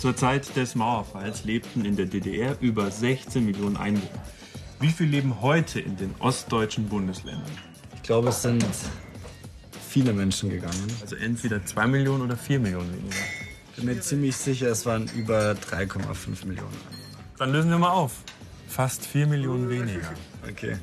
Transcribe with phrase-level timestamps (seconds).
[0.00, 4.22] Zur Zeit des Mauerfalls lebten in der DDR über 16 Millionen Einwohner.
[4.80, 7.44] Wie viel leben heute in den ostdeutschen Bundesländern?
[7.96, 8.64] Ich glaube, es sind
[9.86, 10.86] viele Menschen gegangen.
[11.02, 13.14] Also entweder 2 Millionen oder 4 Millionen weniger.
[13.72, 16.78] Ich bin mir ziemlich sicher, es waren über 3,5 Millionen.
[17.36, 18.22] Dann lösen wir mal auf.
[18.68, 20.14] Fast 4 Millionen weniger.
[20.48, 20.78] Okay.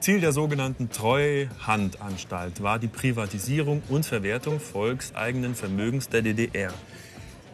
[0.00, 6.74] Ziel der sogenannten Treuhandanstalt war die Privatisierung und Verwertung volkseigenen Vermögens der DDR.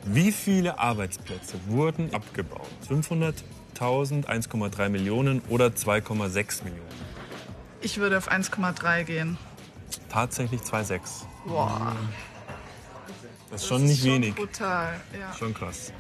[0.04, 2.68] Wie viele Arbeitsplätze wurden abgebaut?
[2.88, 6.88] 500.000, 1,3 Millionen oder 2,6 Millionen?
[7.82, 9.38] Ich würde auf 1,3 gehen.
[10.08, 11.00] Tatsächlich 2,6.
[11.46, 11.96] Boah.
[13.50, 14.34] Das ist schon nicht schon wenig.
[14.34, 15.32] Brutal, ja.
[15.36, 15.92] Schon krass.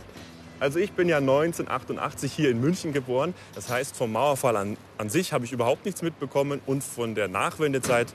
[0.60, 3.34] Also ich bin ja 1988 hier in München geboren.
[3.54, 7.28] Das heißt, vom Mauerfall an, an sich habe ich überhaupt nichts mitbekommen und von der
[7.28, 8.12] Nachwendezeit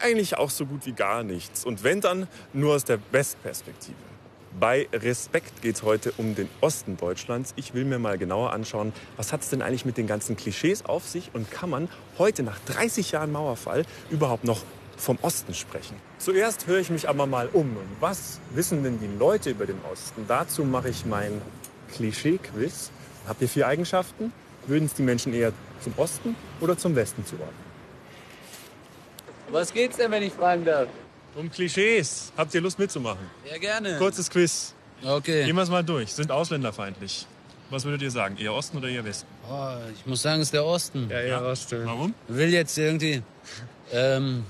[0.00, 1.64] eigentlich auch so gut wie gar nichts.
[1.64, 3.96] Und wenn dann nur aus der Westperspektive.
[4.58, 7.52] Bei Respekt geht es heute um den Osten Deutschlands.
[7.56, 10.84] Ich will mir mal genauer anschauen, was hat es denn eigentlich mit den ganzen Klischees
[10.84, 14.62] auf sich und kann man heute nach 30 Jahren Mauerfall überhaupt noch
[14.96, 15.94] vom Osten sprechen.
[16.18, 17.76] Zuerst höre ich mich aber mal um.
[18.00, 20.24] Was wissen denn die Leute über den Osten?
[20.26, 21.40] Dazu mache ich mein
[21.92, 22.90] Klischee-Quiz.
[23.28, 24.32] Habt ihr vier Eigenschaften?
[24.66, 27.67] Würden es die Menschen eher zum Osten oder zum Westen zuordnen?
[29.50, 30.88] Was geht's denn, wenn ich fragen darf?
[31.34, 32.32] Um Klischees.
[32.36, 33.30] Habt ihr Lust mitzumachen?
[33.50, 33.96] Ja, gerne.
[33.98, 34.74] Kurzes Quiz.
[35.04, 35.44] Okay.
[35.44, 36.12] Gehen wir es mal durch.
[36.12, 37.26] Sind ausländerfeindlich.
[37.70, 38.36] Was würdet ihr sagen?
[38.38, 39.26] Eher Osten oder eher Westen?
[39.48, 41.08] Oh, ich muss sagen, es ist der Osten.
[41.10, 41.84] Ja, ja, Osten.
[41.84, 42.14] Warum?
[42.26, 43.22] Will jetzt irgendwie.
[43.92, 44.44] Ähm,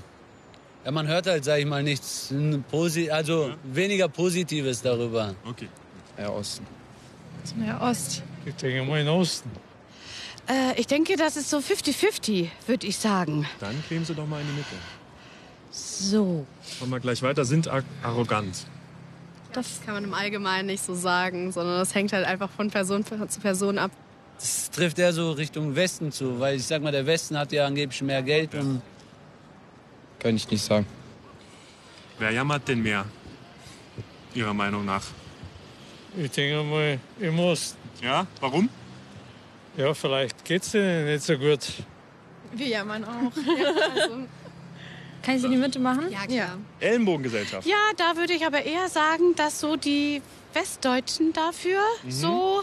[0.85, 2.33] ja, man hört halt, sag ich mal, nichts.
[2.71, 5.35] Posi also weniger Positives darüber.
[5.45, 5.67] Okay.
[6.17, 6.65] Ja, Osten.
[7.65, 8.23] Ja, Ost.
[8.45, 9.51] Ich denke mal in Osten.
[10.47, 13.47] Äh, ich denke, das ist so 50-50, würde ich sagen.
[13.59, 14.75] Dann kleben Sie doch mal in die Mitte.
[15.71, 16.45] So.
[16.79, 17.45] Machen wir gleich weiter.
[17.45, 18.65] Sind ar arrogant.
[19.53, 23.03] Das kann man im Allgemeinen nicht so sagen, sondern das hängt halt einfach von Person
[23.05, 23.91] zu Person ab.
[24.37, 27.65] Das trifft eher so Richtung Westen zu, weil ich sag mal, der Westen hat ja
[27.65, 28.81] angeblich mehr Geld und
[30.19, 30.85] Kann ich nicht sagen.
[32.19, 33.05] Wer jammert denn mehr?
[34.33, 35.03] Ihrer Meinung nach.
[36.15, 37.77] Ich denke mal im Osten.
[38.01, 38.27] Ja?
[38.39, 38.69] Warum?
[39.79, 41.61] Ja, vielleicht geht's denen nicht so gut.
[42.51, 43.31] Wir jammern auch.
[43.95, 44.27] also,
[45.23, 46.11] Kann ich in die Mitte machen?
[46.11, 46.57] ja, klar.
[46.81, 47.65] Ellenbogengesellschaft.
[47.65, 51.79] Ja, da würde ich aber eher sagen, dass so die Westdeutschen dafür
[52.09, 52.61] so.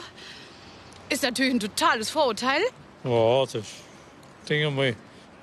[1.09, 2.61] Ist natürlich ein totales Vorurteil.
[3.03, 3.65] Ja, das
[4.47, 4.95] denke mal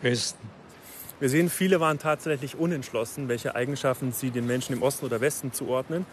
[0.03, 0.47] Westen.
[1.19, 5.53] Wir sehen, viele waren tatsächlich unentschlossen, welche Eigenschaften sie den Menschen im Osten oder Westen
[5.53, 6.05] zuordnen.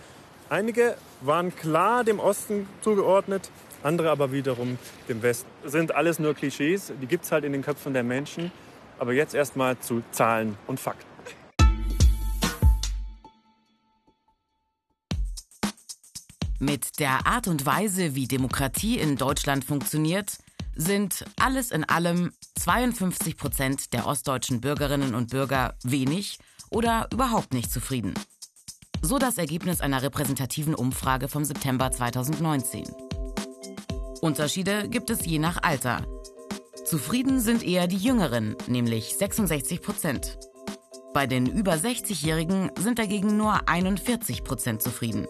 [0.49, 3.51] Einige waren klar dem Osten zugeordnet,
[3.83, 5.49] andere aber wiederum dem Westen.
[5.63, 8.53] Das sind alles nur Klischees, die gibt es halt in den Köpfen der Menschen.
[8.99, 11.11] Aber jetzt erstmal zu Zahlen und Fakten.
[16.59, 20.37] Mit der Art und Weise, wie Demokratie in Deutschland funktioniert,
[20.77, 26.39] sind alles in allem 52 Prozent der ostdeutschen Bürgerinnen und Bürger wenig
[26.69, 28.13] oder überhaupt nicht zufrieden.
[29.01, 32.85] So das Ergebnis einer repräsentativen Umfrage vom September 2019.
[34.21, 36.05] Unterschiede gibt es je nach Alter.
[36.85, 40.39] Zufrieden sind eher die Jüngeren, nämlich 66 Prozent.
[41.15, 45.27] Bei den über 60-Jährigen sind dagegen nur 41 Prozent zufrieden.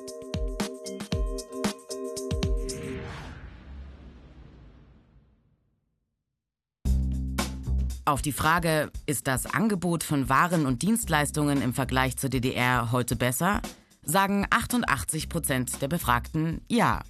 [8.05, 13.15] Auf die Frage, ist das Angebot von Waren und Dienstleistungen im Vergleich zur DDR heute
[13.15, 13.61] besser,
[14.03, 17.03] sagen 88 Prozent der Befragten ja.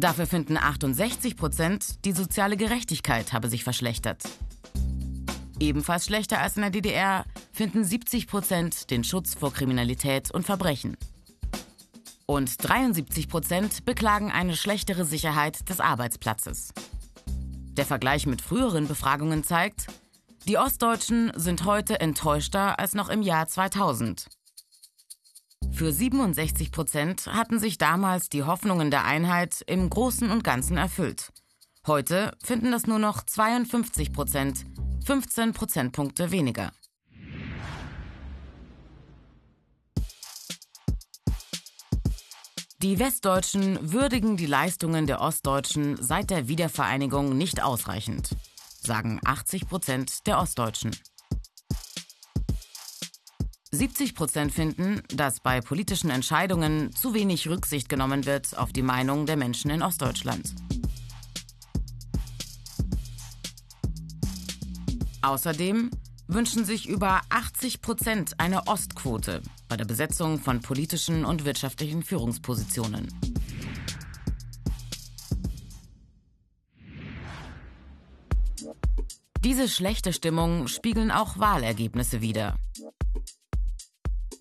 [0.00, 4.22] Dafür finden 68 Prozent, die soziale Gerechtigkeit habe sich verschlechtert.
[5.58, 10.96] Ebenfalls schlechter als in der DDR finden 70 Prozent den Schutz vor Kriminalität und Verbrechen.
[12.24, 16.72] Und 73 Prozent beklagen eine schlechtere Sicherheit des Arbeitsplatzes.
[17.72, 19.88] Der Vergleich mit früheren Befragungen zeigt,
[20.48, 24.28] die Ostdeutschen sind heute enttäuschter als noch im Jahr 2000.
[25.80, 31.32] Für 67 Prozent hatten sich damals die Hoffnungen der Einheit im Großen und Ganzen erfüllt.
[31.86, 34.66] Heute finden das nur noch 52 Prozent,
[35.06, 36.70] 15 Prozentpunkte weniger.
[42.82, 48.36] Die Westdeutschen würdigen die Leistungen der Ostdeutschen seit der Wiedervereinigung nicht ausreichend,
[48.82, 50.94] sagen 80 Prozent der Ostdeutschen.
[53.72, 59.26] 70 Prozent finden, dass bei politischen Entscheidungen zu wenig Rücksicht genommen wird auf die Meinung
[59.26, 60.54] der Menschen in Ostdeutschland.
[65.22, 65.90] Außerdem
[66.26, 73.08] wünschen sich über 80 Prozent eine Ostquote bei der Besetzung von politischen und wirtschaftlichen Führungspositionen.
[79.44, 82.56] Diese schlechte Stimmung spiegeln auch Wahlergebnisse wider.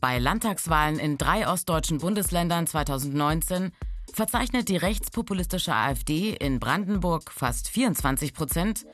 [0.02, 3.74] Bei Landtagswahlen in drei ostdeutschen Bundesländern 2019
[4.14, 8.86] verzeichnet die rechtspopulistische AfD in Brandenburg fast 24 Prozent,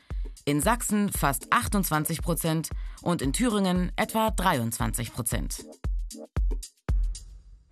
[0.44, 2.70] in Sachsen fast 28 Prozent
[3.02, 5.64] und in Thüringen etwa 23 Prozent.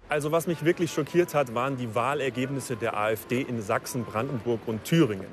[0.09, 4.85] Also was mich wirklich schockiert hat, waren die Wahlergebnisse der AfD in Sachsen, Brandenburg und
[4.85, 5.27] Thüringen.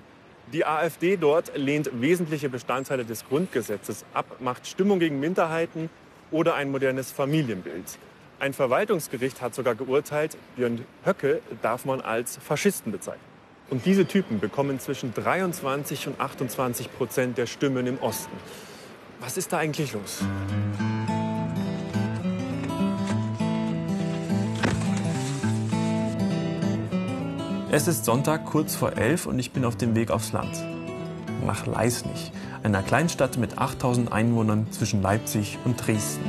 [0.52, 5.92] Die AfD dort lehnt wesentliche Bestandteile des Grundgesetzes ab, macht Stimmung gegen Minderheiten
[6.32, 8.00] oder ein modernes Familienbild.
[8.40, 13.22] Ein Verwaltungsgericht hat sogar geurteilt, Björn Höcke darf man als Faschisten bezeichnen.
[13.70, 18.36] Und diese Typen bekommen zwischen 23 und 28 Prozent der Stimmen im Osten.
[19.20, 20.24] Was ist da eigentlich los?
[27.74, 30.62] Es ist Sonntag kurz vor elf und ich bin auf dem Weg aufs Land.
[31.46, 36.24] Nach Leisnig, einer Kleinstadt mit 8000 Einwohnern zwischen Leipzig und Dresden.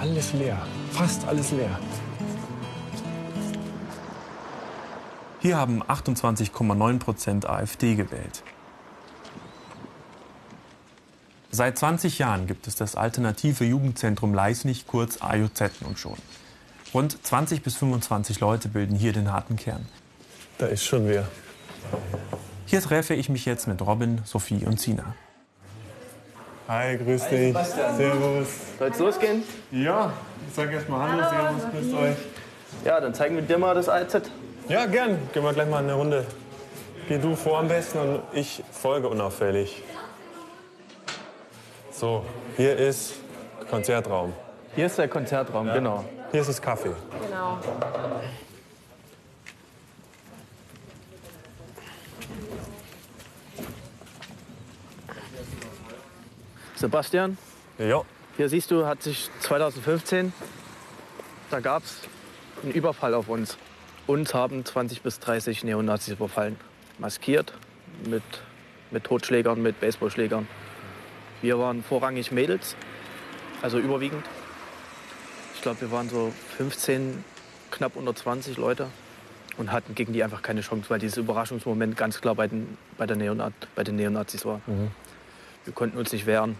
[0.00, 0.58] Alles leer,
[0.92, 1.78] fast alles leer.
[5.40, 8.42] Hier haben 28,9 Prozent AfD gewählt.
[11.50, 16.16] Seit 20 Jahren gibt es das alternative Jugendzentrum Leisnig, kurz AJZ nun schon.
[16.94, 19.86] Rund 20 bis 25 Leute bilden hier den harten Kern.
[20.56, 21.28] Da ist schon wer.
[22.66, 25.14] Hier treffe ich mich jetzt mit Robin, Sophie und Sina.
[26.66, 27.56] Hi, grüß dich.
[27.56, 28.48] Servus.
[28.78, 29.42] Soll es losgehen?
[29.70, 30.12] Ja,
[30.48, 32.16] ich sag erst mal Hallo, Servus, grüßt euch.
[32.84, 34.30] Ja, dann zeigen wir dir mal das AZ.
[34.68, 35.18] Ja, gern.
[35.32, 36.26] Gehen wir gleich mal eine Runde.
[37.08, 39.82] Geh du vor am besten und ich folge unauffällig.
[41.90, 42.24] So,
[42.56, 43.14] hier ist
[43.70, 44.32] Konzertraum.
[44.74, 46.04] Hier ist der Konzertraum, genau.
[46.30, 46.94] Hier ist das Kaffee.
[47.22, 47.58] Genau.
[56.76, 57.36] Sebastian,
[57.78, 58.02] Ja.
[58.36, 60.32] hier siehst du, hat sich 2015,
[61.50, 62.00] da gab es
[62.62, 63.56] einen Überfall auf uns.
[64.06, 66.56] Uns haben 20 bis 30 Neonazis überfallen.
[66.98, 67.52] Maskiert,
[68.06, 68.22] mit,
[68.90, 70.48] mit Totschlägern, mit Baseballschlägern.
[71.42, 72.74] Wir waren vorrangig Mädels,
[73.62, 74.24] also überwiegend.
[75.58, 77.24] Ich glaube, wir waren so 15,
[77.72, 78.86] knapp unter 20 Leute
[79.56, 83.06] und hatten gegen die einfach keine Chance, weil dieses Überraschungsmoment ganz klar bei den, bei
[83.06, 84.60] der Neonat, bei den Neonazis war.
[85.64, 86.56] Wir konnten uns nicht wehren.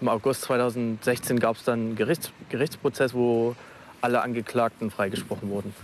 [0.00, 3.56] Im August 2016 gab es dann einen Gerichts, Gerichtsprozess, wo
[4.00, 5.74] alle Angeklagten freigesprochen wurden.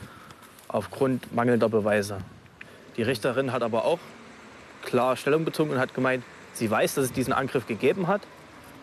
[0.66, 2.20] Aufgrund mangelnder Beweise.
[2.96, 3.98] Die Richterin hat aber auch
[4.80, 6.24] klar Stellung bezogen und hat gemeint,
[6.54, 8.22] sie weiß, dass es diesen Angriff gegeben hat,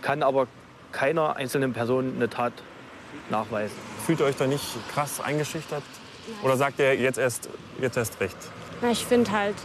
[0.04, 0.46] kann aber
[0.92, 2.54] keiner einzelnen Person eine Tat
[3.30, 3.76] nachweisen.
[4.06, 5.84] Fühlt ihr euch da nicht krass eingeschüchtert?
[6.42, 7.50] Oder sagt ihr jetzt erst,
[7.82, 8.38] jetzt erst recht?
[8.82, 9.56] Na, ich finde halt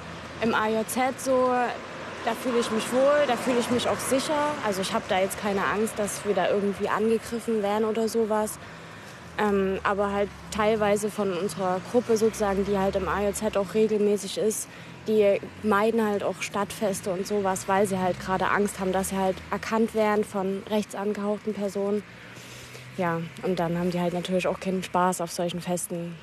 [0.42, 1.50] im AJZ so,
[2.24, 4.54] da fühle ich mich wohl, da fühle ich mich auch sicher.
[4.66, 8.58] Also ich habe da jetzt keine Angst, dass wir da irgendwie angegriffen werden oder sowas.
[9.38, 14.68] Ähm, aber halt teilweise von unserer Gruppe sozusagen, die halt im AJZ auch regelmäßig ist,
[15.06, 19.16] die meiden halt auch Stadtfeste und sowas, weil sie halt gerade Angst haben, dass sie
[19.16, 22.02] halt erkannt werden von rechts angehauchten Personen.
[22.98, 26.14] Ja, und dann haben die halt natürlich auch keinen Spaß auf solchen Festen.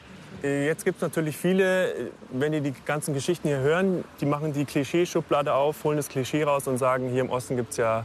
[0.43, 4.25] Äh, Jetzt gibt es natürlich viele, äh, wenn die die ganzen Geschichten hier hören, die
[4.25, 7.77] machen die Klischeeschublade auf, holen das Klischee raus und sagen, hier im Osten gibt es
[7.77, 8.03] ja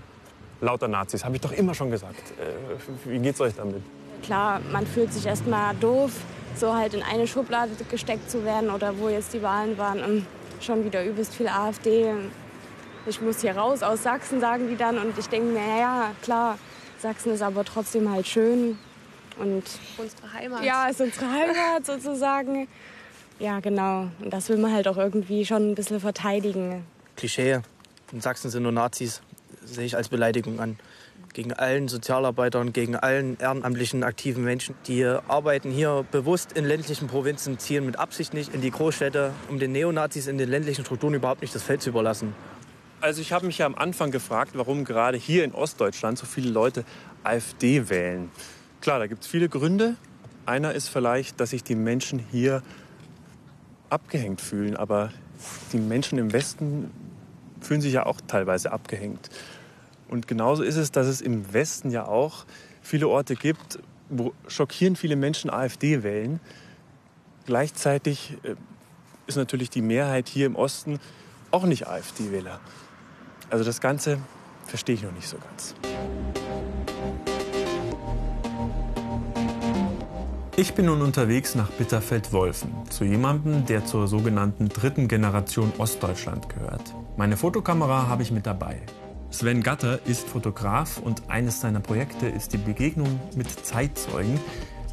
[0.61, 1.25] lauter Nazis.
[1.25, 2.21] Habe ich doch immer schon gesagt.
[2.39, 3.83] Äh, Wie geht's euch damit?
[4.23, 6.13] Klar, man fühlt sich erstmal doof,
[6.55, 10.03] so halt in eine Schublade gesteckt zu werden oder wo jetzt die Wahlen waren.
[10.05, 10.27] Und
[10.61, 12.13] schon wieder übelst viel AfD.
[13.07, 14.99] Ich muss hier raus aus Sachsen, sagen die dann.
[14.99, 16.59] Und ich denke mir, ja, klar,
[17.01, 18.79] Sachsen ist aber trotzdem halt schön.
[19.39, 19.63] Und
[19.97, 20.65] Unsere Heimat.
[20.65, 22.69] ja, ist unsere Heimat sozusagen.
[23.39, 24.09] Ja, genau.
[24.21, 26.85] Und das will man halt auch irgendwie schon ein bisschen verteidigen.
[27.17, 27.61] Klischee,
[28.13, 29.23] in Sachsen sind nur Nazis,
[29.65, 30.79] sehe ich als Beleidigung an.
[31.33, 37.59] Gegen allen Sozialarbeitern, gegen allen ehrenamtlichen aktiven Menschen, die arbeiten hier bewusst in ländlichen Provinzen,
[37.59, 41.41] ziehen mit Absicht nicht in die Großstädte, um den Neonazis in den ländlichen Strukturen überhaupt
[41.43, 42.35] nicht das Feld zu überlassen.
[43.01, 46.51] Also ich habe mich ja am Anfang gefragt, warum gerade hier in Ostdeutschland so viele
[46.51, 46.85] Leute
[47.25, 48.31] AfD wählen.
[48.83, 49.97] Klar, da gibt es viele Gründe.
[50.45, 52.63] Einer ist vielleicht, dass sich die Menschen hier
[53.89, 54.77] abgehängt fühlen.
[54.77, 55.13] Aber
[55.73, 56.91] die Menschen im Westen
[57.63, 59.31] fühlen sich ja auch teilweise abgehängt.
[60.09, 62.45] Und genauso ist es, dass es im Westen ja auch
[62.83, 63.79] viele Orte gibt,
[64.11, 66.39] wo schockierend viele Menschen AfD wählen.
[67.47, 68.57] Gleichzeitig äh,
[69.27, 71.01] ist natürlich die Mehrheit hier im Osten
[71.51, 72.61] auch nicht AfD-Wähler.
[73.51, 74.19] Also das Ganze
[74.67, 75.75] verstehe ich noch nicht so ganz.
[80.57, 86.95] Ich bin nun unterwegs nach Bitterfeld-Wolfen, zu jemandem, der zur sogenannten dritten Generation Ostdeutschland gehört.
[87.17, 88.83] Meine Fotokamera habe ich mit dabei.
[89.31, 94.39] Sven Gatter ist Fotograf und eines seiner Projekte ist die Begegnung mit Zeitzeugen,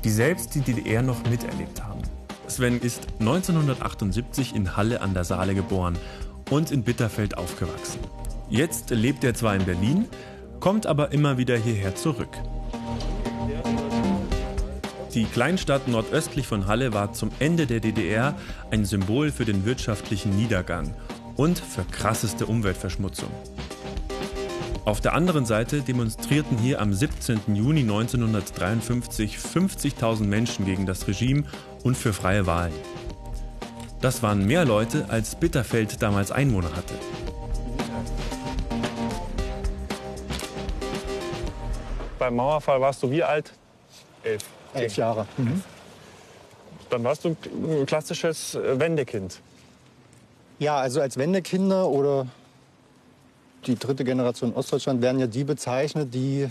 [0.03, 2.01] die selbst die DDR noch miterlebt haben.
[2.47, 5.97] Sven ist 1978 in Halle an der Saale geboren
[6.49, 7.99] und in Bitterfeld aufgewachsen.
[8.49, 10.05] Jetzt lebt er zwar in Berlin,
[10.59, 12.29] kommt aber immer wieder hierher zurück.
[15.13, 18.35] Die Kleinstadt nordöstlich von Halle war zum Ende der DDR
[18.71, 20.93] ein Symbol für den wirtschaftlichen Niedergang
[21.35, 23.29] und für krasseste Umweltverschmutzung.
[24.85, 27.55] Auf der anderen Seite demonstrierten hier am 17.
[27.55, 31.43] Juni 1953 50.000 Menschen gegen das Regime
[31.83, 32.73] und für freie Wahlen.
[33.99, 36.93] Das waren mehr Leute, als Bitterfeld damals Einwohner hatte.
[42.19, 43.53] Beim Mauerfall warst du wie alt?
[44.23, 44.43] Elf.
[44.73, 45.27] Elf Jahre.
[45.37, 45.63] Mhm.
[46.89, 49.39] Dann warst du ein klassisches äh, Wendekind.
[50.59, 52.27] Ja, also als Wendekinder oder
[53.65, 56.49] die dritte Generation Ostdeutschland werden ja die bezeichnet, die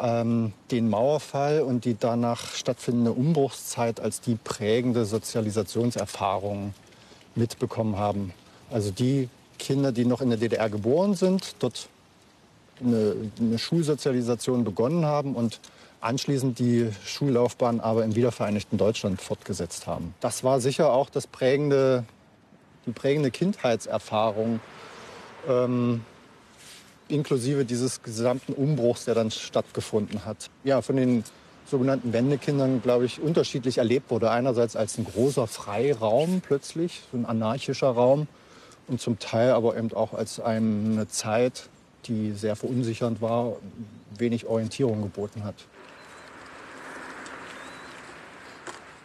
[0.00, 6.74] ähm, den Mauerfall und die danach stattfindende Umbruchszeit als die prägende Sozialisationserfahrung
[7.34, 8.32] mitbekommen haben.
[8.70, 9.28] Also die
[9.58, 11.88] Kinder, die noch in der DDR geboren sind, dort
[12.80, 15.60] eine, eine Schulsozialisation begonnen haben und
[16.00, 20.14] anschließend die Schullaufbahn aber im wiedervereinigten Deutschland fortgesetzt haben.
[20.20, 22.04] Das war sicher auch das prägende,
[22.86, 24.60] die prägende Kindheitserfahrung,
[25.48, 26.02] ähm,
[27.08, 30.50] inklusive dieses gesamten Umbruchs, der dann stattgefunden hat.
[30.64, 31.24] Ja, von den
[31.66, 34.30] sogenannten Wendekindern, glaube ich, unterschiedlich erlebt wurde.
[34.30, 38.26] Einerseits als ein großer Freiraum plötzlich, so ein anarchischer Raum,
[38.88, 41.68] und zum Teil aber eben auch als eine Zeit,
[42.08, 43.56] die sehr verunsichernd war,
[44.16, 45.54] wenig Orientierung geboten hat.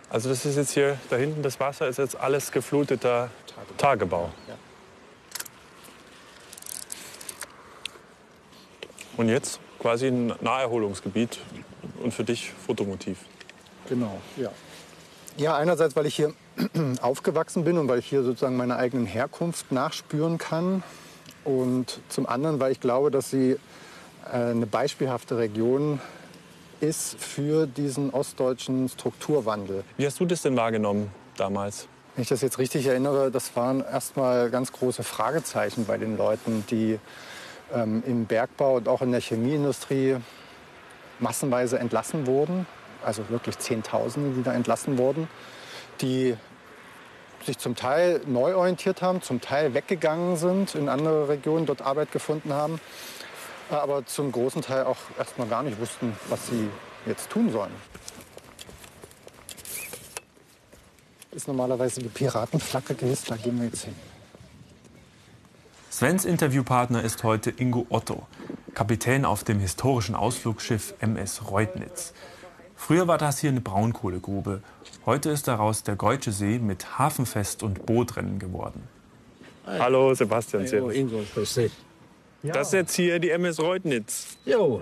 [0.10, 3.74] Also das ist jetzt hier, da hinten das Wasser ist jetzt alles gefluteter Tagebau.
[3.78, 4.32] Tagebau.
[4.48, 4.56] Ja.
[9.18, 11.40] Und jetzt quasi ein Naherholungsgebiet
[12.04, 13.20] und für dich Fotomotiv.
[13.90, 14.52] Genau, ja.
[15.38, 16.34] Ja, einerseits, weil ich hier
[17.02, 20.84] aufgewachsen bin und weil ich hier sozusagen meiner eigenen Herkunft nachspüren kann.
[21.44, 23.58] Und zum anderen, weil ich glaube, dass sie
[24.32, 26.00] äh, eine beispielhafte Region
[26.80, 29.84] ist für diesen ostdeutschen Strukturwandel.
[29.98, 31.88] Wie hast du das denn wahrgenommen damals?
[32.16, 36.64] Wenn ich das jetzt richtig erinnere, das waren erstmal ganz große Fragezeichen bei den Leuten,
[36.70, 37.00] die
[37.74, 40.18] ähm, im Bergbau und auch in der Chemieindustrie
[41.20, 42.68] massenweise entlassen wurden.
[43.04, 45.28] Also wirklich Zehntausende, die da entlassen wurden,
[46.02, 46.36] die
[47.46, 52.12] sich zum Teil neu orientiert haben, zum Teil weggegangen sind in andere Regionen, dort Arbeit
[52.12, 52.80] gefunden haben,
[53.70, 56.70] aber zum großen Teil auch erstmal gar nicht wussten, was sie
[57.06, 57.74] jetzt tun sollen.
[61.32, 63.96] Ist normalerweise die Piratenflagge gehisst, da gehen wir jetzt hin.
[65.92, 68.28] Svens Interviewpartner ist heute Ingo Otto,
[68.74, 72.14] Kapitän auf dem historischen Ausflugsschiff MS Reutnitz.
[72.76, 74.62] Früher war das hier eine Braunkohlegrube.
[75.06, 78.84] Heute ist daraus der Geutsche See mit Hafenfest und Bootrennen geworden.
[79.66, 80.66] Hallo Sebastian.
[80.66, 81.72] Hallo Ingo, grüß dich.
[82.44, 84.38] Das ist jetzt hier die MS Reutnitz.
[84.46, 84.82] Jo,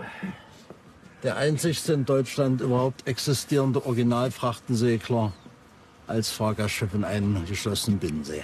[1.24, 5.34] der einzigste in Deutschland überhaupt existierende Originalfrachtensegler
[6.08, 8.44] als Fahrgastschiff in einem geschlossenen Binnensee.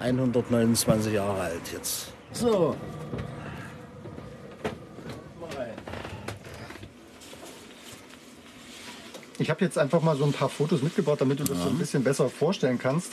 [0.00, 2.12] 129 Jahre alt jetzt.
[2.32, 2.76] So.
[9.40, 11.78] Ich habe jetzt einfach mal so ein paar Fotos mitgebracht, damit du das so ein
[11.78, 13.12] bisschen besser vorstellen kannst,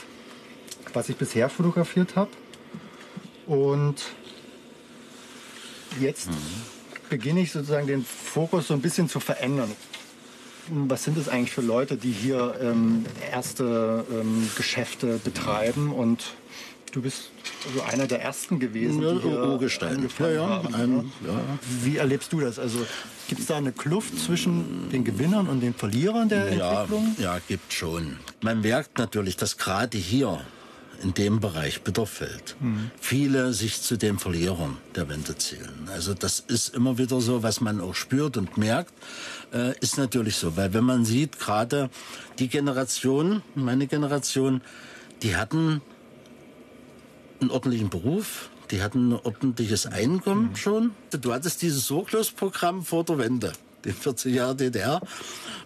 [0.92, 2.30] was ich bisher fotografiert habe.
[3.46, 4.02] Und
[6.00, 6.28] jetzt
[7.08, 9.70] beginne ich sozusagen den Fokus so ein bisschen zu verändern.
[10.68, 15.92] Was sind es eigentlich für Leute, die hier ähm, erste ähm, Geschäfte betreiben?
[15.92, 16.34] Und
[16.92, 17.30] du bist
[17.66, 20.08] also einer der ersten gewesen, Ja, die hier Urgestein.
[20.18, 20.74] Ja, ja, haben.
[20.74, 21.12] ein- ne?
[21.82, 22.58] Wie erlebst du das?
[22.58, 22.78] Also
[23.28, 27.16] gibt es da eine Kluft zwischen den Gewinnern und den Verlierern der Ja, Entwicklung?
[27.18, 28.18] ja, gibt schon.
[28.42, 30.40] Man merkt natürlich, dass gerade hier
[31.02, 32.90] in dem Bereich Bitterfeld Mhm.
[32.98, 35.88] viele sich zu den Verlierern der Wende zählen.
[35.92, 38.94] Also das ist immer wieder so, was man auch spürt und merkt,
[39.52, 40.56] äh, ist natürlich so.
[40.56, 41.90] Weil wenn man sieht, gerade
[42.38, 44.62] die Generation, meine Generation,
[45.22, 45.82] die hatten
[47.40, 50.90] einen ordentlichen Beruf, die hatten ein ordentliches Einkommen schon.
[51.10, 53.52] Du hattest dieses Sorglosprogramm vor der Wende.
[53.84, 55.00] die 40 Jahre DDR.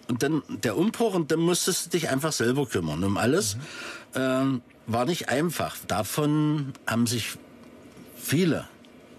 [0.07, 3.57] Und dann der Umbruch und dann musstest du dich einfach selber kümmern um alles.
[4.13, 5.75] Ähm, war nicht einfach.
[5.87, 7.37] Davon haben sich
[8.15, 8.67] viele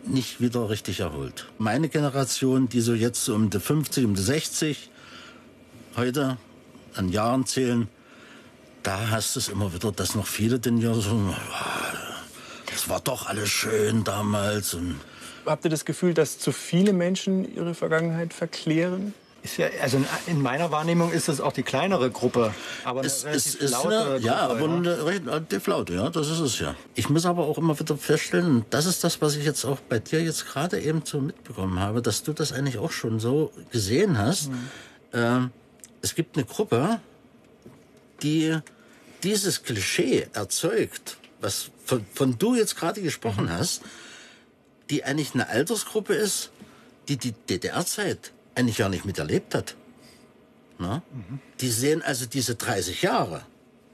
[0.05, 1.49] nicht wieder richtig erholt.
[1.59, 4.91] Meine Generation, die so jetzt um die 50, um die 60
[5.97, 6.37] heute
[6.95, 7.89] an Jahren zählen,
[8.83, 11.11] da hast du es immer wieder, dass noch viele denn ja so,
[11.53, 11.92] "Ah,
[12.73, 15.01] das war doch alles schön damals und
[15.45, 19.13] Habt ihr das Gefühl, dass zu viele Menschen ihre Vergangenheit verklären?
[19.43, 22.55] Ist ja, also in, in meiner Wahrnehmung ist es auch die kleinere Gruppe.
[22.85, 26.11] Aber eine es, es relativ ist laute eine, ja, Gruppe, aber eine relativ laute, ja,
[26.11, 26.77] das ist es ja.
[26.95, 29.81] Ich muss aber auch immer wieder feststellen, und das ist das, was ich jetzt auch
[29.81, 33.51] bei dir jetzt gerade eben so mitbekommen habe, dass du das eigentlich auch schon so
[33.73, 34.51] gesehen hast.
[35.13, 35.51] Ähm,
[36.03, 37.01] es gibt eine Gruppe,
[38.23, 38.57] die
[39.25, 43.83] dieses Klischee erzeugt, was von, von du jetzt gerade gesprochen hast,
[44.91, 46.51] die eigentlich eine Altersgruppe ist,
[47.09, 49.77] die die DDR-Zeit eigentlich gar nicht miterlebt hat.
[50.79, 51.03] Na?
[51.61, 53.43] Die sehen also diese 30 Jahre,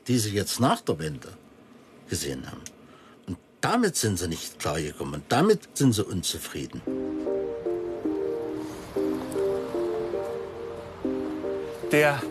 [0.07, 1.29] die sie jetzt nach der Wende
[2.09, 2.63] gesehen haben.
[3.27, 5.15] Und damit sind sie nicht klargekommen.
[5.15, 6.83] Und damit sind sie unzufrieden.
[11.93, 12.23] Der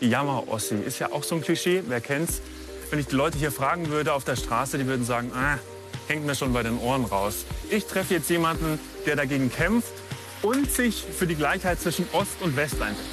[0.00, 2.40] Jammer-Ossi ist ja auch so ein Klischee, wer kennt's?
[2.90, 5.58] Wenn ich die Leute hier fragen würde auf der Straße, die würden sagen, ah,
[6.06, 7.44] hängt mir schon bei den Ohren raus.
[7.68, 9.92] Ich treffe jetzt jemanden, der dagegen kämpft
[10.40, 13.08] und sich für die Gleichheit zwischen Ost und West einsetzt.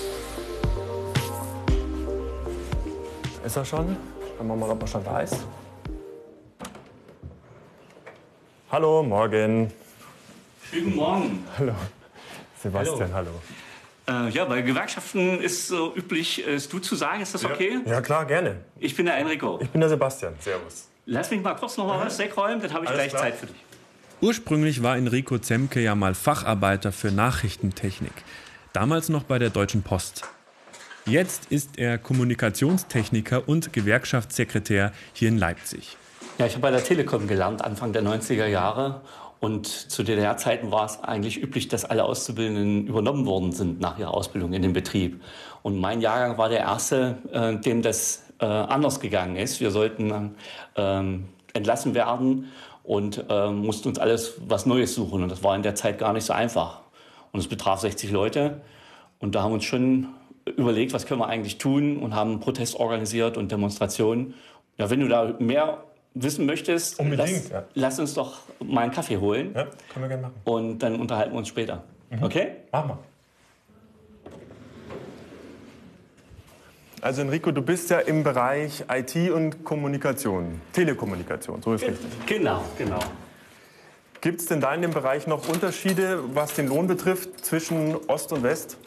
[3.46, 3.98] Ist er schon?
[4.38, 5.46] Schauen wir mal, ob er schon da ist.
[8.72, 9.72] Hallo, morgen.
[10.70, 11.46] Schönen Morgen.
[11.58, 11.74] Hallo.
[12.62, 13.32] Sebastian, hallo.
[14.08, 17.22] Äh, ja, bei Gewerkschaften ist so üblich, äh, es du zu sagen.
[17.22, 17.80] Ist das okay?
[17.86, 18.58] Ja, klar, gerne.
[18.80, 19.60] Ich bin der Enrico.
[19.62, 20.36] Ich bin der Sebastian.
[20.40, 20.88] Servus.
[21.08, 23.24] Lass mich mal kurz noch mal was wegräumen, dann habe ich Alles gleich klar.
[23.24, 23.56] Zeit für dich.
[24.22, 28.14] Ursprünglich war Enrico Zemke ja mal Facharbeiter für Nachrichtentechnik.
[28.74, 30.24] Damals noch bei der Deutschen Post.
[31.06, 35.98] Jetzt ist er Kommunikationstechniker und Gewerkschaftssekretär hier in Leipzig.
[36.38, 39.02] Ja, ich habe bei der Telekom gelernt, Anfang der 90er Jahre.
[39.40, 44.14] Und zu DDR-Zeiten war es eigentlich üblich, dass alle Auszubildenden übernommen worden sind nach ihrer
[44.14, 45.22] Ausbildung in den Betrieb.
[45.62, 49.60] Und mein Jahrgang war der erste, äh, dem das äh, anders gegangen ist.
[49.60, 50.36] Wir sollten
[50.76, 52.52] ähm, entlassen werden
[52.84, 55.24] und äh, mussten uns alles was Neues suchen.
[55.24, 56.82] Und das war in der Zeit gar nicht so einfach.
[57.32, 58.62] Und es betraf 60 Leute.
[59.20, 60.10] Und da haben wir uns schon
[60.56, 64.36] überlegt, was können wir eigentlich tun und haben Protest organisiert und Demonstrationen.
[64.78, 65.84] Ja, wenn du da mehr
[66.16, 67.64] wissen möchtest, Unbedingt, lass, ja.
[67.74, 69.52] lass uns doch mal einen Kaffee holen.
[69.54, 70.36] Ja, können wir gerne machen.
[70.46, 71.84] Und dann unterhalten wir uns später.
[72.22, 72.48] Okay?
[72.72, 73.00] Machen wir.
[77.02, 82.00] Also Enrico, du bist ja im Bereich IT und Kommunikation, Telekommunikation, so ist richtig.
[82.26, 83.00] Genau, genau.
[84.22, 88.34] Gibt es denn da in dem Bereich noch Unterschiede, was den Lohn betrifft, zwischen Ost
[88.34, 88.78] und West?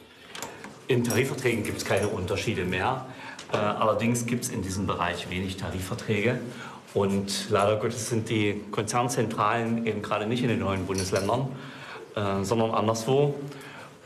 [0.88, 3.06] In Tarifverträgen gibt es keine Unterschiede mehr.
[3.52, 6.40] Äh, allerdings gibt es in diesem Bereich wenig Tarifverträge.
[6.94, 11.48] Und leider Gottes sind die Konzernzentralen eben gerade nicht in den neuen Bundesländern,
[12.16, 13.34] äh, sondern anderswo.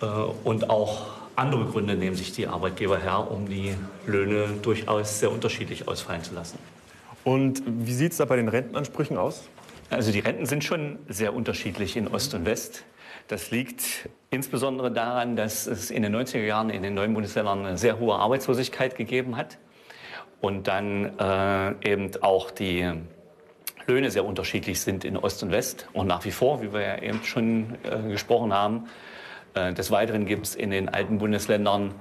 [0.01, 0.07] Äh,
[0.45, 3.75] und auch andere Gründe nehmen sich die Arbeitgeber her, um die
[4.07, 6.59] Löhne durchaus sehr unterschiedlich ausfallen zu lassen.
[7.25, 9.45] Und wie sieht es da bei den Rentenansprüchen aus?
[9.89, 12.85] Also die Renten sind schon sehr unterschiedlich in Ost und West.
[13.29, 17.79] Das liegt insbesondere daran, dass es in den 90er Jahren in den neuen Bundesländern eine
[17.79, 19.59] sehr hohe Arbeitslosigkeit gegeben hat
[20.43, 22.93] und dann äh, eben auch die
[23.87, 26.99] Löhne sehr unterschiedlich sind in Ost und West und nach wie vor, wie wir ja
[26.99, 28.89] eben schon äh, gesprochen haben.
[29.55, 31.95] Äh, des Weiteren gibt es in den alten Bundesländern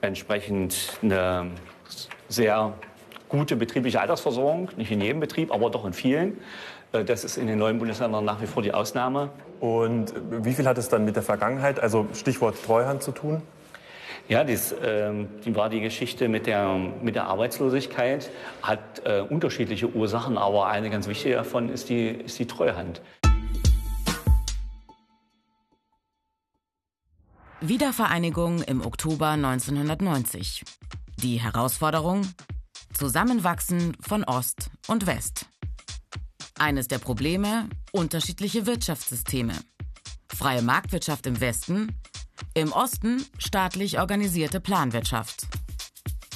[0.00, 1.52] entsprechend eine
[2.28, 2.74] sehr
[3.28, 6.38] gute betriebliche Altersversorgung, nicht in jedem Betrieb, aber doch in vielen.
[6.92, 9.30] Äh, Das ist in den neuen Bundesländern nach wie vor die Ausnahme.
[9.60, 13.42] Und wie viel hat es dann mit der Vergangenheit, also Stichwort Treuhand, zu tun?
[14.26, 14.42] Ja,
[14.82, 18.30] ähm, die war die Geschichte mit der, mit der Arbeitslosigkeit,
[18.62, 23.02] hat äh, unterschiedliche Ursachen, aber eine ganz wichtige davon ist die, ist die Treuhand.
[27.60, 30.64] Wiedervereinigung im Oktober 1990.
[31.22, 32.26] Die Herausforderung?
[32.94, 35.46] Zusammenwachsen von Ost und West.
[36.58, 37.68] Eines der Probleme?
[37.92, 39.52] Unterschiedliche Wirtschaftssysteme.
[40.34, 41.88] Freie Marktwirtschaft im Westen,
[42.54, 45.46] im Osten staatlich organisierte Planwirtschaft.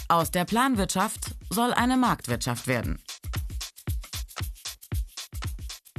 [0.08, 2.98] Aus der Planwirtschaft soll eine Marktwirtschaft werden.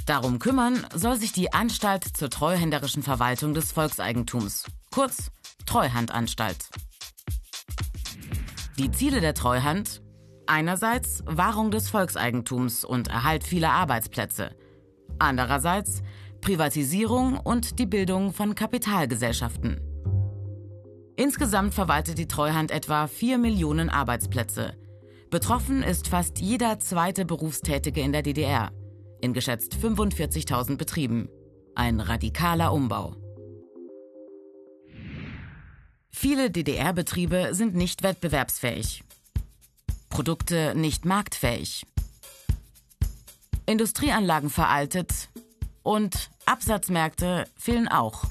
[0.06, 5.30] Darum kümmern soll sich die Anstalt zur treuhänderischen Verwaltung des Volkseigentums, kurz
[5.68, 6.70] Treuhandanstalt.
[8.80, 10.02] Die Ziele der Treuhand?
[10.48, 14.56] Einerseits Wahrung des Volkseigentums und Erhalt vieler Arbeitsplätze.
[15.20, 16.02] Andererseits
[16.42, 19.89] Privatisierung und die Bildung von Kapitalgesellschaften.
[21.20, 24.78] Insgesamt verwaltet die Treuhand etwa 4 Millionen Arbeitsplätze.
[25.30, 28.72] Betroffen ist fast jeder zweite Berufstätige in der DDR,
[29.20, 31.28] in geschätzt 45.000 Betrieben.
[31.76, 33.18] Ein radikaler Umbau.
[36.10, 39.04] Viele DDR-Betriebe sind nicht wettbewerbsfähig.
[40.10, 41.86] Produkte nicht marktfähig.
[43.66, 45.28] Industrieanlagen veraltet
[45.84, 48.24] und Absatzmärkte fehlen auch.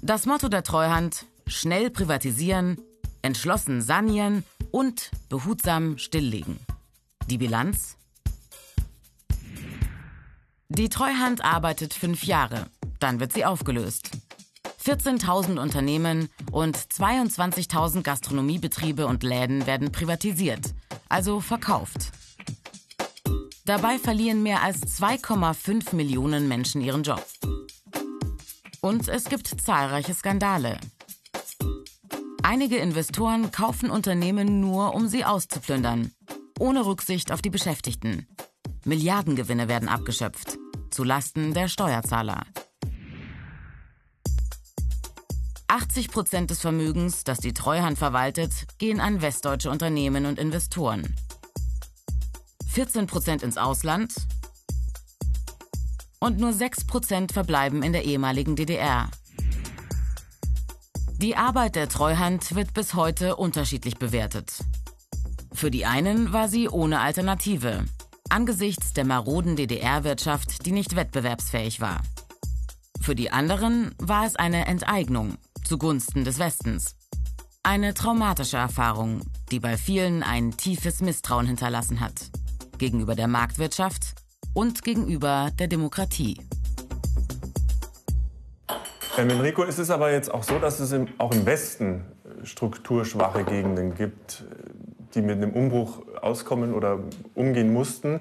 [0.00, 2.80] Das Motto der Treuhand: schnell privatisieren,
[3.22, 6.60] entschlossen sanieren und behutsam stilllegen.
[7.26, 7.96] Die Bilanz?
[10.68, 12.66] Die Treuhand arbeitet fünf Jahre,
[13.00, 14.10] dann wird sie aufgelöst.
[14.84, 20.74] 14.000 Unternehmen und 22.000 Gastronomiebetriebe und Läden werden privatisiert,
[21.08, 22.12] also verkauft.
[23.64, 27.22] Dabei verlieren mehr als 2,5 Millionen Menschen ihren Job.
[28.80, 30.78] Und es gibt zahlreiche Skandale.
[32.42, 36.12] Einige Investoren kaufen Unternehmen nur, um sie auszuplündern,
[36.58, 38.26] ohne Rücksicht auf die Beschäftigten.
[38.84, 40.58] Milliardengewinne werden abgeschöpft,
[40.90, 42.46] zu Lasten der Steuerzahler.
[45.66, 51.14] 80 Prozent des Vermögens, das die Treuhand verwaltet, gehen an westdeutsche Unternehmen und Investoren.
[52.68, 54.14] 14 Prozent ins Ausland
[56.20, 59.10] und nur 6 Prozent verbleiben in der ehemaligen DDR.
[61.20, 64.52] Die Arbeit der Treuhand wird bis heute unterschiedlich bewertet.
[65.52, 67.84] Für die einen war sie ohne Alternative,
[68.28, 72.02] angesichts der maroden DDR-Wirtschaft, die nicht wettbewerbsfähig war.
[73.00, 76.94] Für die anderen war es eine Enteignung zugunsten des Westens.
[77.62, 82.30] Eine traumatische Erfahrung, die bei vielen ein tiefes Misstrauen hinterlassen hat.
[82.78, 84.14] Gegenüber der Marktwirtschaft
[84.54, 86.38] und gegenüber der Demokratie.
[89.14, 92.04] Herr Enrico, ist es aber jetzt auch so, dass es im, auch im Westen
[92.44, 94.44] strukturschwache Gegenden gibt,
[95.14, 97.00] die mit einem Umbruch auskommen oder
[97.34, 98.20] umgehen mussten?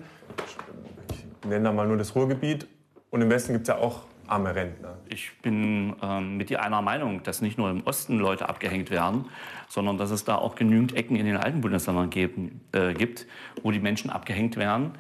[1.12, 2.68] Ich nenne da mal nur das Ruhrgebiet.
[3.10, 4.98] Und im Westen gibt es ja auch arme Rentner.
[5.10, 9.26] Ich bin ähm, mit dir einer Meinung, dass nicht nur im Osten Leute abgehängt werden,
[9.68, 13.26] sondern dass es da auch genügend Ecken in den alten Bundesländern geben, äh, gibt,
[13.64, 14.92] wo die Menschen abgehängt werden.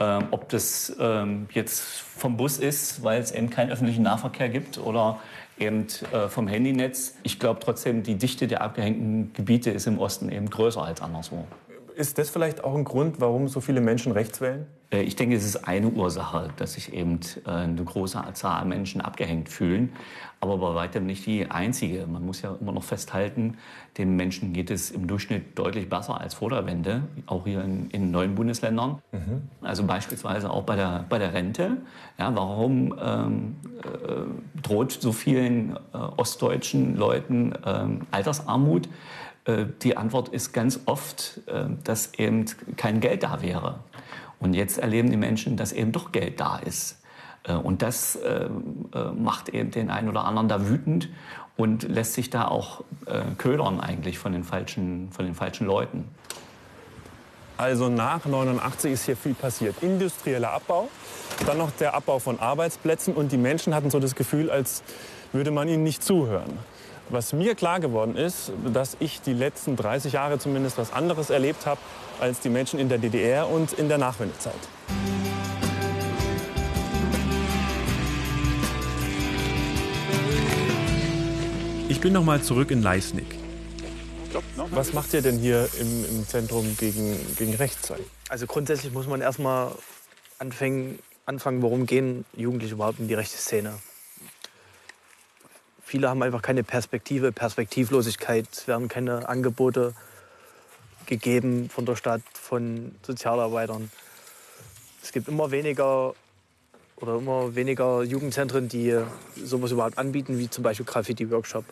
[0.00, 4.78] Ähm, ob das ähm, jetzt vom Bus ist, weil es eben keinen öffentlichen Nahverkehr gibt
[4.78, 5.20] oder
[5.58, 7.16] eben äh, vom Handynetz.
[7.22, 11.46] Ich glaube trotzdem, die Dichte der abgehängten Gebiete ist im Osten eben größer als anderswo.
[11.96, 14.66] Ist das vielleicht auch ein Grund, warum so viele Menschen rechts wählen?
[14.90, 18.68] Äh, ich denke, es ist eine Ursache, dass sich eben äh, eine große Zahl an
[18.68, 19.92] Menschen abgehängt fühlen,
[20.40, 22.06] aber bei weitem nicht die einzige.
[22.06, 23.58] Man muss ja immer noch festhalten,
[23.96, 27.90] den Menschen geht es im Durchschnitt deutlich besser als vor der Wende, auch hier in,
[27.90, 29.00] in neuen Bundesländern.
[29.12, 29.42] Mhm.
[29.62, 31.78] Also beispielsweise auch bei der, bei der Rente.
[32.18, 38.88] Ja, warum ähm, äh, droht so vielen äh, ostdeutschen Leuten ähm, Altersarmut?
[39.44, 43.80] Äh, die Antwort ist ganz oft, äh, dass eben kein Geld da wäre.
[44.40, 47.00] Und jetzt erleben die Menschen, dass eben doch Geld da ist.
[47.44, 48.18] Äh, und das
[49.16, 51.08] macht eben den einen oder anderen da wütend
[51.56, 52.84] und lässt sich da auch
[53.38, 56.04] ködern eigentlich von den falschen, von den falschen Leuten.
[57.56, 59.76] Also nach 89 ist hier viel passiert.
[59.82, 60.88] Industrieller Abbau,
[61.46, 64.82] dann noch der Abbau von Arbeitsplätzen und die Menschen hatten so das Gefühl, als
[65.32, 66.58] würde man ihnen nicht zuhören.
[67.10, 71.66] Was mir klar geworden ist, dass ich die letzten 30 Jahre zumindest was anderes erlebt
[71.66, 71.80] habe
[72.18, 74.54] als die Menschen in der DDR und in der Nachwendezeit.
[81.88, 83.26] Ich bin noch mal zurück in Leisnig.
[84.70, 88.00] Was macht ihr denn hier im, im Zentrum gegen, gegen Rechtszeit?
[88.28, 89.72] Also grundsätzlich muss man erstmal
[90.38, 93.74] anfangen, anfangen, worum gehen Jugendliche überhaupt in die rechte Szene.
[95.94, 98.48] Viele haben einfach keine Perspektive, Perspektivlosigkeit.
[98.50, 99.94] Es werden keine Angebote
[101.06, 103.92] gegeben von der Stadt, von Sozialarbeitern.
[105.04, 106.16] Es gibt immer weniger
[106.96, 108.98] oder immer weniger Jugendzentren, die
[109.36, 111.64] sowas überhaupt anbieten, wie zum Beispiel Graffiti-Workshop.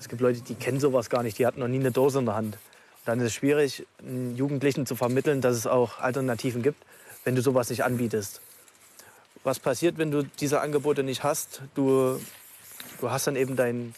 [0.00, 2.24] Es gibt Leute, die kennen sowas gar nicht, die hatten noch nie eine Dose in
[2.24, 2.56] der Hand.
[2.56, 2.60] Und
[3.04, 3.86] dann ist es schwierig,
[4.34, 6.84] Jugendlichen zu vermitteln, dass es auch Alternativen gibt,
[7.22, 8.40] wenn du sowas nicht anbietest.
[9.44, 11.62] Was passiert, wenn du diese Angebote nicht hast?
[11.76, 12.18] Du
[13.02, 13.96] Du hast dann eben dein,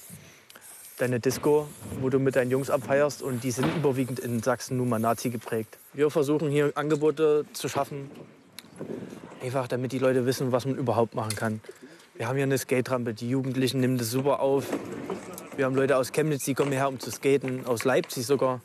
[0.97, 1.69] deine Disco,
[2.01, 5.29] wo du mit deinen Jungs abfeierst und die sind überwiegend in Sachsen nun mal Nazi
[5.29, 5.77] geprägt.
[5.93, 8.11] Wir versuchen hier Angebote zu schaffen,
[9.43, 11.61] einfach damit die Leute wissen, was man überhaupt machen kann.
[12.15, 14.65] Wir haben hier eine Skate-Rampe, die Jugendlichen nehmen das super auf.
[15.55, 18.63] Wir haben Leute aus Chemnitz, die kommen hierher, um zu skaten, aus Leipzig sogar.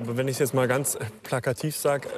[0.00, 2.08] Aber wenn ich jetzt mal ganz plakativ sage,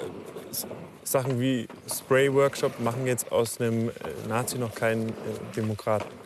[1.03, 3.91] Sachen wie Spray-Workshop machen jetzt aus einem
[4.29, 5.13] Nazi noch keinen
[5.57, 6.26] Demokraten.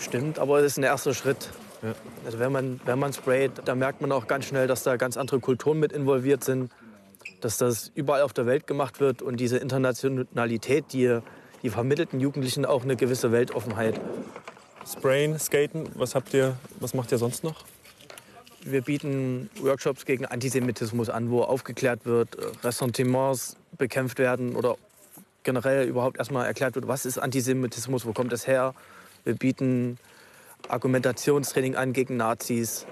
[0.00, 1.50] Stimmt, aber es ist ein erster Schritt.
[2.24, 5.16] Also wenn man, wenn man sprayt, da merkt man auch ganz schnell, dass da ganz
[5.16, 6.70] andere Kulturen mit involviert sind,
[7.40, 11.20] dass das überall auf der Welt gemacht wird und diese Internationalität, die,
[11.62, 14.00] die vermittelten Jugendlichen auch eine gewisse Weltoffenheit.
[14.90, 17.64] Sprayen, Skaten, was habt ihr, was macht ihr sonst noch?
[18.62, 24.76] Wir bieten Workshops gegen Antisemitismus an, wo aufgeklärt wird, Ressentiments bekämpft werden oder
[25.42, 28.74] generell überhaupt erstmal erklärt wird, was ist Antisemitismus, wo kommt es her.
[29.24, 29.98] Wir bieten
[30.68, 32.86] Argumentationstraining an gegen Nazis.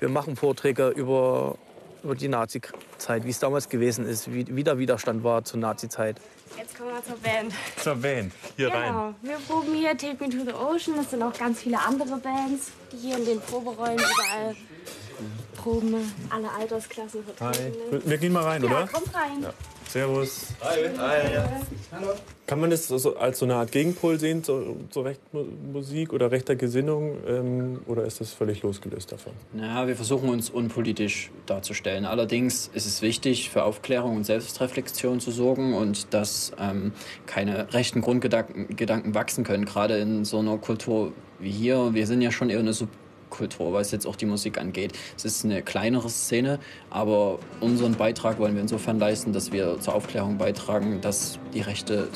[0.00, 1.56] Wir machen Vorträge über,
[2.02, 6.20] über die Nazi-Zeit, wie es damals gewesen ist, wie, wie der Widerstand war zur Nazi-Zeit.
[6.56, 7.52] Jetzt kommen wir zur Band.
[7.76, 8.92] Zur Band, hier rein.
[8.92, 9.14] Genau.
[9.22, 10.98] Wir proben hier Take Me to the Ocean.
[10.98, 14.56] Es sind auch ganz viele andere Bands, die hier in den Proberäumen überall
[15.56, 16.12] proben.
[16.30, 17.52] Alle Altersklassen Hi.
[17.54, 18.02] vertreten.
[18.04, 18.86] Wir gehen mal rein, ja, oder?
[18.88, 19.42] kommt rein.
[19.42, 19.52] Ja.
[19.88, 20.48] Servus.
[20.60, 21.38] Hi.
[21.92, 22.08] Hallo.
[22.46, 26.30] Kann man das so als so eine Art Gegenpol sehen zur, zur rechten Musik oder
[26.30, 27.16] rechter Gesinnung?
[27.26, 29.32] Ähm, oder ist das völlig losgelöst davon?
[29.54, 32.04] Ja, wir versuchen uns unpolitisch darzustellen.
[32.04, 36.92] Allerdings ist es wichtig, für Aufklärung und Selbstreflexion zu sorgen und dass ähm,
[37.24, 41.94] keine rechten Grundgedanken Gedanken wachsen können, gerade in so einer Kultur wie hier.
[41.94, 42.74] Wir sind ja schon eher eine
[43.38, 44.92] Subkultur, was jetzt auch die Musik angeht.
[45.16, 46.58] Es ist eine kleinere Szene,
[46.90, 52.08] aber unseren Beitrag wollen wir insofern leisten, dass wir zur Aufklärung beitragen, dass die rechte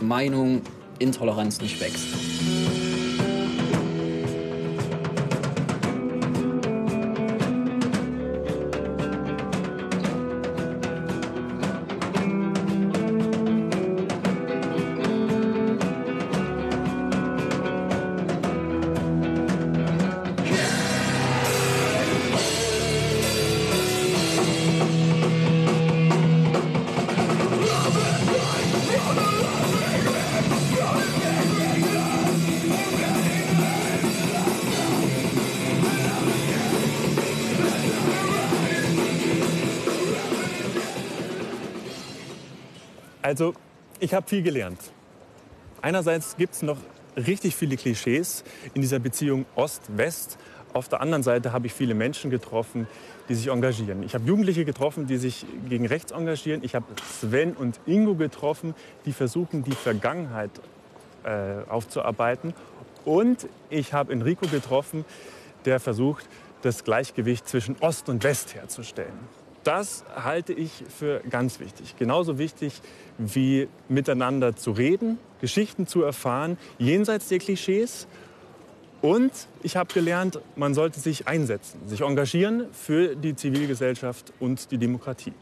[0.00, 0.62] Meinung,
[0.98, 2.06] Intoleranz nicht wächst.
[43.34, 43.52] Also,
[43.98, 44.78] ich habe viel gelernt.
[45.82, 46.76] Einerseits gibt es noch
[47.16, 48.44] richtig viele Klischees
[48.74, 50.38] in dieser Beziehung Ost-West.
[50.72, 52.86] Auf der anderen Seite habe ich viele Menschen getroffen,
[53.28, 54.04] die sich engagieren.
[54.04, 56.62] Ich habe Jugendliche getroffen, die sich gegen rechts engagieren.
[56.62, 58.72] Ich habe Sven und Ingo getroffen,
[59.04, 60.52] die versuchen, die Vergangenheit
[61.24, 62.54] äh, aufzuarbeiten.
[63.04, 65.04] Und ich habe Enrico getroffen,
[65.64, 66.28] der versucht,
[66.62, 69.43] das Gleichgewicht zwischen Ost und West herzustellen.
[69.64, 71.96] Das halte ich für ganz wichtig.
[71.98, 72.80] Genauso wichtig
[73.18, 78.06] wie miteinander zu reden, Geschichten zu erfahren, jenseits der Klischees.
[79.00, 84.78] Und ich habe gelernt, man sollte sich einsetzen, sich engagieren für die Zivilgesellschaft und die
[84.78, 85.32] Demokratie.